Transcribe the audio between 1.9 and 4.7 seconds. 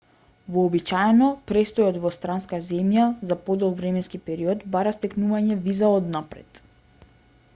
во странска земја за подолг временски период